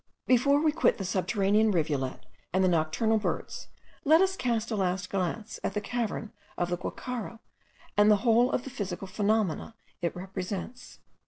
[0.25, 3.67] Before we quit the subterranean rivulet and the nocturnal birds,
[4.03, 7.37] let us cast a last glance at the cavern of the Guacharo,
[7.95, 11.01] and the whole of the physical phenomena it presents.